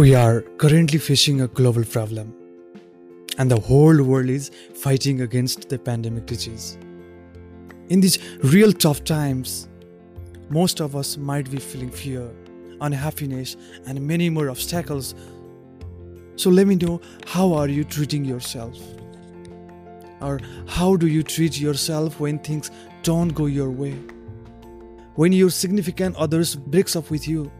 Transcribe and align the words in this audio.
We 0.00 0.14
are 0.14 0.40
currently 0.56 0.98
facing 0.98 1.42
a 1.42 1.46
global 1.46 1.84
problem, 1.84 2.32
and 3.36 3.50
the 3.50 3.60
whole 3.60 4.02
world 4.02 4.30
is 4.30 4.50
fighting 4.72 5.20
against 5.20 5.68
the 5.68 5.78
pandemic 5.78 6.24
disease. 6.24 6.78
In 7.90 8.00
these 8.00 8.18
real 8.42 8.72
tough 8.72 9.04
times, 9.04 9.68
most 10.48 10.80
of 10.80 10.96
us 10.96 11.18
might 11.18 11.50
be 11.50 11.58
feeling 11.58 11.90
fear, 11.90 12.30
unhappiness, 12.80 13.58
and 13.86 14.00
many 14.00 14.30
more 14.30 14.48
obstacles. 14.48 15.14
So 16.36 16.48
let 16.48 16.66
me 16.66 16.76
know 16.76 17.02
how 17.26 17.52
are 17.52 17.68
you 17.68 17.84
treating 17.84 18.24
yourself? 18.24 18.78
Or 20.22 20.40
how 20.66 20.96
do 20.96 21.08
you 21.08 21.22
treat 21.22 21.60
yourself 21.60 22.18
when 22.18 22.38
things 22.38 22.70
don't 23.02 23.34
go 23.34 23.44
your 23.44 23.68
way? 23.68 23.98
When 25.16 25.32
your 25.32 25.50
significant 25.50 26.16
others 26.16 26.56
breaks 26.56 26.96
up 26.96 27.10
with 27.10 27.28
you, 27.28 27.52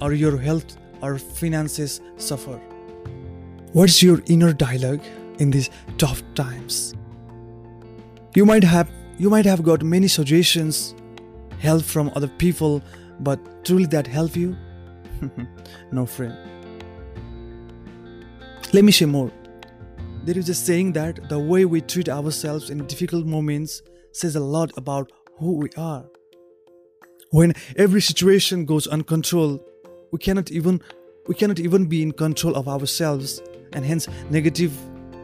or 0.00 0.14
your 0.14 0.36
health 0.36 0.76
or 1.02 1.18
finances 1.18 2.00
suffer. 2.16 2.60
What's 3.72 4.02
your 4.02 4.22
inner 4.26 4.52
dialogue 4.52 5.02
in 5.38 5.50
these 5.50 5.70
tough 5.98 6.22
times? 6.34 6.94
You 8.34 8.44
might 8.46 8.64
have 8.64 8.90
you 9.18 9.30
might 9.30 9.44
have 9.46 9.62
got 9.62 9.82
many 9.82 10.06
suggestions, 10.08 10.94
help 11.58 11.82
from 11.82 12.10
other 12.14 12.28
people, 12.28 12.82
but 13.20 13.38
truly 13.64 13.86
that 13.86 14.06
help 14.06 14.36
you? 14.36 14.56
no 15.92 16.06
friend. 16.06 16.36
Let 18.72 18.84
me 18.84 18.92
share 18.92 19.08
more. 19.08 19.32
There 20.24 20.38
is 20.38 20.48
a 20.48 20.54
saying 20.54 20.92
that 20.92 21.28
the 21.28 21.38
way 21.38 21.64
we 21.64 21.80
treat 21.80 22.08
ourselves 22.08 22.70
in 22.70 22.86
difficult 22.86 23.26
moments 23.26 23.82
says 24.12 24.36
a 24.36 24.40
lot 24.40 24.70
about 24.76 25.10
who 25.38 25.54
we 25.54 25.70
are. 25.76 26.04
When 27.30 27.54
every 27.76 28.00
situation 28.00 28.64
goes 28.64 28.86
uncontrolled, 28.86 29.60
we 30.12 30.18
cannot 30.18 30.50
even 30.50 30.80
we 31.28 31.34
cannot 31.34 31.60
even 31.60 31.84
be 31.84 32.02
in 32.02 32.10
control 32.10 32.56
of 32.56 32.66
ourselves 32.66 33.40
and 33.74 33.84
hence 33.84 34.08
negative 34.30 34.72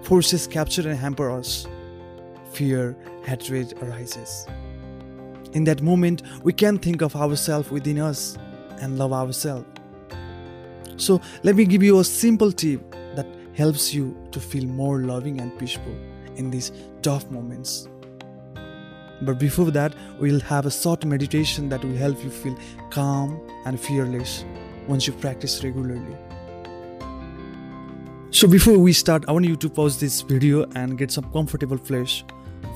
forces 0.02 0.46
capture 0.46 0.86
and 0.88 0.98
hamper 0.98 1.30
us. 1.30 1.66
Fear 2.52 2.96
hatred 3.24 3.72
arises. 3.82 4.46
In 5.54 5.64
that 5.64 5.82
moment 5.82 6.22
we 6.42 6.52
can 6.52 6.78
think 6.78 7.00
of 7.00 7.16
ourselves 7.16 7.70
within 7.70 7.98
us 7.98 8.36
and 8.80 8.98
love 8.98 9.12
ourselves. 9.12 9.66
So 10.96 11.20
let 11.42 11.56
me 11.56 11.64
give 11.64 11.82
you 11.82 11.98
a 11.98 12.04
simple 12.04 12.52
tip 12.52 12.82
that 13.16 13.26
helps 13.54 13.94
you 13.94 14.14
to 14.30 14.40
feel 14.40 14.66
more 14.66 15.00
loving 15.00 15.40
and 15.40 15.58
peaceful 15.58 15.96
in 16.36 16.50
these 16.50 16.70
tough 17.00 17.28
moments. 17.30 17.88
But 19.22 19.38
before 19.38 19.70
that 19.70 19.94
we'll 20.20 20.40
have 20.40 20.66
a 20.66 20.70
short 20.70 21.06
meditation 21.06 21.70
that 21.70 21.82
will 21.82 21.96
help 21.96 22.22
you 22.22 22.28
feel 22.28 22.58
calm 22.90 23.40
and 23.64 23.80
fearless 23.80 24.44
once 24.88 25.06
you 25.06 25.12
practice 25.14 25.62
regularly. 25.64 26.16
So 28.30 28.48
before 28.48 28.78
we 28.78 28.92
start, 28.92 29.24
I 29.28 29.32
want 29.32 29.44
you 29.44 29.56
to 29.56 29.68
pause 29.70 30.00
this 30.00 30.20
video 30.20 30.64
and 30.74 30.98
get 30.98 31.10
some 31.10 31.30
comfortable 31.32 31.78
place 31.78 32.24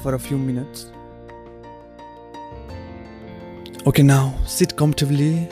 for 0.03 0.15
a 0.15 0.19
few 0.19 0.39
minutes. 0.39 0.93
Okay, 3.87 4.03
now 4.03 4.35
sit 4.47 4.77
comfortably. 4.77 5.49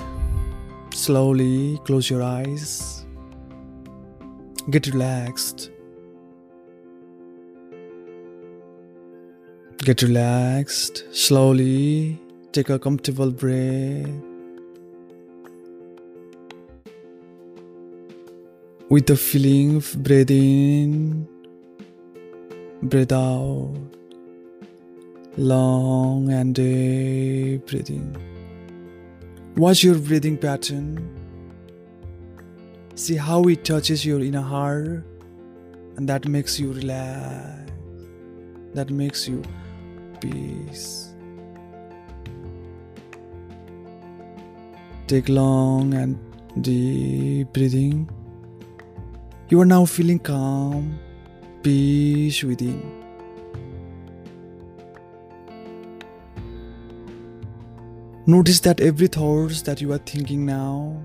Slowly 0.93 1.79
close 1.85 2.09
your 2.09 2.23
eyes. 2.23 3.05
Get 4.71 4.87
relaxed. 4.87 5.71
Get 9.79 10.03
relaxed. 10.03 11.05
Slowly 11.13 12.19
take 12.53 12.71
a 12.71 12.79
comfortable 12.79 13.31
breath. 13.31 14.36
With 18.89 19.07
the 19.07 19.17
feeling 19.17 19.77
of 19.77 20.03
breathe 20.03 20.31
in, 20.31 21.27
breathe 22.83 23.13
out, 23.13 23.75
long 25.37 26.31
and 26.31 26.55
deep 26.55 27.67
breathing. 27.67 28.17
Watch 29.57 29.83
your 29.83 29.99
breathing 29.99 30.37
pattern. 30.37 31.13
See 32.95 33.17
how 33.17 33.43
it 33.45 33.65
touches 33.65 34.07
your 34.07 34.21
inner 34.21 34.41
heart, 34.41 35.05
and 35.97 36.09
that 36.09 36.27
makes 36.29 36.61
you 36.61 36.73
relax. 36.73 37.71
That 38.75 38.91
makes 38.91 39.27
you 39.27 39.43
peace. 40.21 41.15
Take 45.07 45.29
long 45.29 45.95
and 45.95 46.19
deep 46.63 47.53
breathing. 47.53 48.09
You 49.49 49.61
are 49.61 49.65
now 49.65 49.85
feeling 49.85 50.19
calm, 50.19 50.99
peace 51.63 52.43
within. 52.43 52.83
Notice 58.27 58.59
that 58.61 58.81
every 58.81 59.07
thoughts 59.07 59.63
that 59.63 59.81
you 59.81 59.93
are 59.93 59.99
thinking 59.99 60.45
now. 60.45 61.01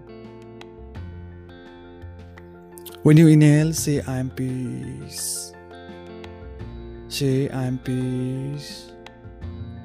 When 3.03 3.15
you 3.15 3.27
inhale, 3.27 3.73
say 3.73 4.01
I 4.01 4.17
am 4.17 4.31
peace. 4.31 5.53
Say 7.09 7.47
I 7.49 7.65
am 7.65 7.77
peace. 7.77 8.91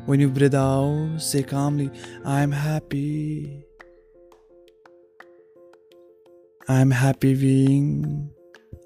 When 0.06 0.18
you 0.18 0.30
breathe 0.30 0.54
out, 0.54 1.18
say 1.18 1.42
calmly, 1.42 1.90
I 2.24 2.40
am 2.40 2.52
happy. 2.52 3.66
I 6.68 6.80
am 6.80 6.90
happy 6.90 7.34
being. 7.34 8.35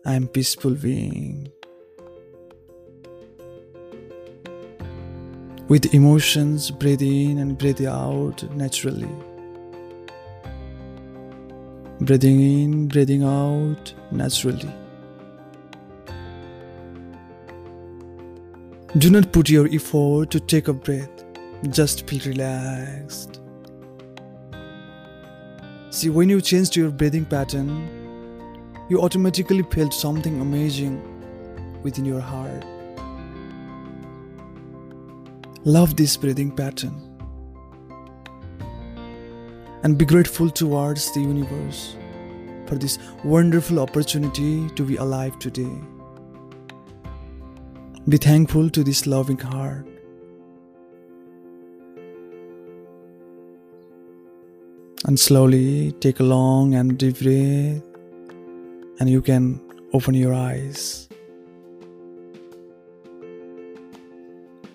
I 0.06 0.14
am 0.14 0.28
peaceful 0.28 0.70
being. 0.70 1.52
With 5.68 5.94
emotions, 5.94 6.70
breathe 6.70 7.02
in 7.02 7.36
and 7.36 7.58
breathe 7.58 7.84
out 7.84 8.42
naturally. 8.56 9.10
Breathing 12.00 12.40
in, 12.40 12.88
breathing 12.88 13.24
out 13.24 13.92
naturally. 14.10 14.72
Do 18.96 19.10
not 19.10 19.32
put 19.32 19.50
your 19.50 19.68
effort 19.70 20.30
to 20.30 20.40
take 20.40 20.68
a 20.68 20.72
breath, 20.72 21.24
just 21.68 22.08
feel 22.08 22.20
relaxed. 22.24 23.38
See, 25.90 26.08
when 26.08 26.30
you 26.30 26.40
change 26.40 26.70
to 26.70 26.80
your 26.80 26.90
breathing 26.90 27.26
pattern, 27.26 27.99
you 28.90 29.00
automatically 29.00 29.62
felt 29.62 29.94
something 29.94 30.40
amazing 30.40 31.00
within 31.84 32.04
your 32.04 32.20
heart. 32.20 32.64
Love 35.64 35.94
this 35.94 36.16
breathing 36.16 36.50
pattern 36.50 36.96
and 39.84 39.96
be 39.96 40.04
grateful 40.04 40.50
towards 40.50 41.12
the 41.14 41.20
universe 41.20 41.96
for 42.66 42.74
this 42.74 42.98
wonderful 43.22 43.78
opportunity 43.78 44.68
to 44.70 44.82
be 44.82 44.96
alive 44.96 45.38
today. 45.38 45.76
Be 48.08 48.16
thankful 48.16 48.70
to 48.70 48.82
this 48.82 49.06
loving 49.06 49.38
heart. 49.38 49.86
And 55.04 55.18
slowly 55.18 55.92
take 56.00 56.18
a 56.18 56.24
long 56.24 56.74
and 56.74 56.98
deep 56.98 57.20
breath 57.20 57.89
and 59.00 59.08
you 59.08 59.22
can 59.22 59.60
open 59.92 60.14
your 60.14 60.34
eyes. 60.34 61.08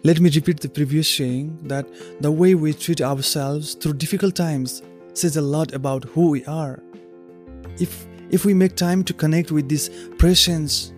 Let 0.03 0.19
me 0.19 0.29
repeat 0.29 0.59
the 0.59 0.69
previous 0.69 1.09
saying 1.09 1.57
that 1.63 1.87
the 2.21 2.31
way 2.31 2.53
we 2.53 2.73
treat 2.73 3.01
ourselves 3.01 3.75
through 3.75 3.93
difficult 3.93 4.35
times 4.35 4.81
says 5.13 5.37
a 5.37 5.41
lot 5.41 5.73
about 5.73 6.03
who 6.03 6.29
we 6.29 6.45
are. 6.45 6.81
If 7.79 8.05
if 8.29 8.43
we 8.43 8.53
make 8.53 8.75
time 8.75 9.03
to 9.03 9.13
connect 9.13 9.51
with 9.51 9.69
this 9.69 9.89
presence, 10.17 10.93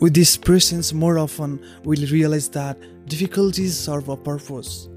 with 0.00 0.14
this 0.14 0.36
presence 0.36 0.92
more 0.92 1.18
often, 1.18 1.60
we'll 1.84 2.08
realize 2.10 2.48
that 2.50 2.78
difficulties 3.06 3.78
serve 3.78 4.08
a 4.08 4.16
purpose 4.16 4.88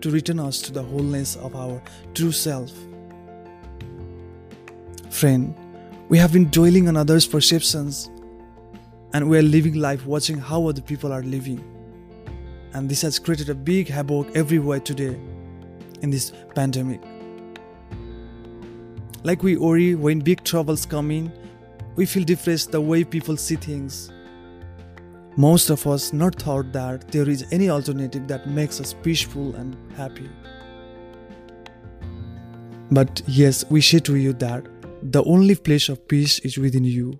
to 0.00 0.10
return 0.10 0.40
us 0.40 0.62
to 0.62 0.72
the 0.72 0.82
wholeness 0.82 1.36
of 1.36 1.54
our 1.54 1.82
true 2.14 2.32
self. 2.32 2.72
Friend, 5.10 5.54
we 6.10 6.18
have 6.18 6.32
been 6.32 6.50
dwelling 6.50 6.88
on 6.88 6.96
others' 6.96 7.24
perceptions 7.24 8.10
and 9.12 9.30
we 9.30 9.38
are 9.38 9.42
living 9.42 9.74
life 9.74 10.04
watching 10.04 10.36
how 10.36 10.66
other 10.66 10.82
people 10.82 11.12
are 11.12 11.22
living. 11.22 11.62
And 12.72 12.88
this 12.88 13.02
has 13.02 13.20
created 13.20 13.48
a 13.48 13.54
big 13.54 13.86
havoc 13.86 14.28
everywhere 14.34 14.80
today 14.80 15.16
in 16.02 16.10
this 16.10 16.32
pandemic. 16.56 17.00
Like 19.22 19.44
we 19.44 19.56
worry 19.56 19.94
when 19.94 20.18
big 20.18 20.42
troubles 20.42 20.84
come 20.84 21.12
in, 21.12 21.32
we 21.94 22.06
feel 22.06 22.24
depressed 22.24 22.72
the 22.72 22.80
way 22.80 23.04
people 23.04 23.36
see 23.36 23.54
things. 23.54 24.10
Most 25.36 25.70
of 25.70 25.86
us 25.86 26.12
not 26.12 26.34
thought 26.42 26.72
that 26.72 27.06
there 27.12 27.28
is 27.28 27.46
any 27.52 27.70
alternative 27.70 28.26
that 28.26 28.48
makes 28.48 28.80
us 28.80 28.94
peaceful 28.94 29.54
and 29.54 29.76
happy. 29.96 30.28
But 32.90 33.22
yes, 33.28 33.64
we 33.70 33.80
say 33.80 34.00
to 34.00 34.16
you 34.16 34.32
that 34.32 34.66
the 35.02 35.24
only 35.24 35.54
place 35.54 35.88
of 35.88 36.06
peace 36.08 36.38
is 36.40 36.58
within 36.58 36.84
you. 36.84 37.18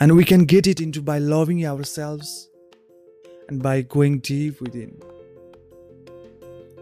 And 0.00 0.16
we 0.16 0.24
can 0.24 0.44
get 0.44 0.66
it 0.66 0.80
into 0.80 1.02
by 1.02 1.18
loving 1.18 1.66
ourselves 1.66 2.50
and 3.48 3.62
by 3.62 3.82
going 3.82 4.20
deep 4.20 4.60
within. 4.60 5.00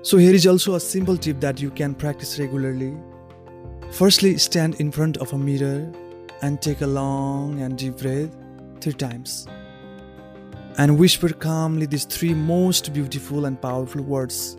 So, 0.03 0.17
here 0.17 0.35
is 0.35 0.47
also 0.47 0.75
a 0.75 0.81
simple 0.81 1.17
tip 1.17 1.41
that 1.41 1.61
you 1.61 1.71
can 1.71 1.95
practice 1.95 2.39
regularly. 2.39 2.97
Firstly, 3.91 4.39
stand 4.39 4.77
in 4.81 4.91
front 4.91 5.19
of 5.19 5.33
a 5.33 5.39
mirror 5.39 5.93
and 6.43 6.63
take 6.63 6.81
a 6.81 6.87
long 6.87 7.61
and 7.61 7.77
deep 7.77 7.99
breath 7.99 8.35
three 8.81 8.95
times. 8.95 9.47
And 10.79 10.99
whisper 10.99 11.29
calmly 11.31 11.87
these 11.87 12.05
three 12.05 12.33
most 12.33 12.95
beautiful 12.95 13.45
and 13.45 13.61
powerful 13.61 14.03
words 14.03 14.57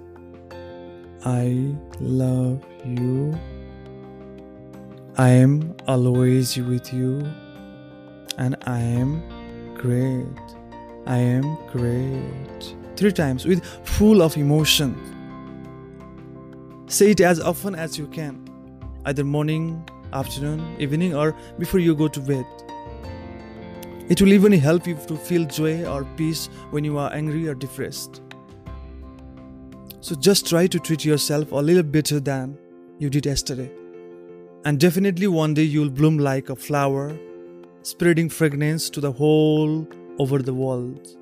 I 1.23 1.75
love 1.99 2.63
you. 2.85 3.39
I 5.17 5.29
am 5.29 5.75
always 5.87 6.57
with 6.57 6.93
you. 6.93 7.21
And 8.37 8.55
I 8.65 8.79
am 8.79 9.21
great. 9.75 10.25
I 11.05 11.17
am 11.17 11.57
great. 11.71 12.75
Three 12.95 13.11
times 13.11 13.45
with 13.45 13.65
full 13.85 14.21
of 14.21 14.37
emotion. 14.37 14.95
Say 16.87 17.11
it 17.11 17.21
as 17.21 17.39
often 17.39 17.75
as 17.75 17.97
you 17.97 18.07
can, 18.07 18.47
either 19.05 19.23
morning, 19.23 19.87
afternoon, 20.13 20.75
evening, 20.79 21.15
or 21.15 21.35
before 21.57 21.79
you 21.79 21.95
go 21.95 22.07
to 22.07 22.19
bed. 22.19 22.45
It 24.09 24.21
will 24.21 24.33
even 24.33 24.51
help 24.53 24.87
you 24.87 24.95
to 25.07 25.15
feel 25.15 25.45
joy 25.45 25.85
or 25.85 26.05
peace 26.15 26.47
when 26.71 26.83
you 26.83 26.97
are 26.97 27.11
angry 27.13 27.47
or 27.47 27.55
depressed. 27.55 28.21
So 30.01 30.15
just 30.15 30.47
try 30.47 30.67
to 30.67 30.79
treat 30.79 31.05
yourself 31.05 31.51
a 31.51 31.55
little 31.55 31.83
better 31.83 32.19
than 32.19 32.57
you 32.97 33.09
did 33.09 33.25
yesterday. 33.25 33.71
And 34.63 34.79
definitely 34.79 35.25
one 35.27 35.55
day 35.55 35.63
you'll 35.63 35.89
bloom 35.89 36.19
like 36.19 36.49
a 36.49 36.55
flower, 36.55 37.17
spreading 37.81 38.29
fragrance 38.29 38.91
to 38.91 39.01
the 39.01 39.11
whole 39.11 39.87
over 40.19 40.39
the 40.39 40.53
world. 40.53 41.17